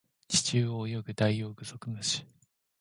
[0.27, 2.25] 地中を泳ぐダイオウグソクムシ